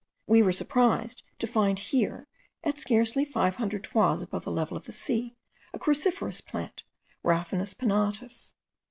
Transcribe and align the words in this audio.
We 0.25 0.41
were 0.41 0.51
surprised 0.51 1.21
to 1.37 1.45
find 1.45 1.77
here, 1.77 2.25
at 2.63 2.79
scarcely 2.79 3.23
500 3.23 3.83
toises 3.83 4.23
above 4.23 4.45
the 4.45 4.51
level 4.51 4.75
of 4.75 4.85
the 4.85 4.91
sea, 4.93 5.35
a 5.75 5.79
cruciferous 5.79 6.41
plant, 6.43 6.83
Raphanus 7.23 7.75
pinnatus. 7.75 8.55